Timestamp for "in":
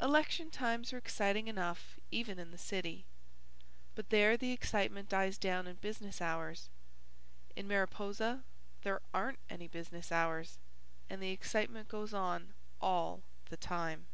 2.38-2.52, 5.66-5.74, 7.56-7.66